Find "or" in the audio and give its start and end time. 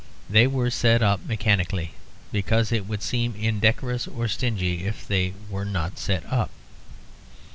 4.07-4.27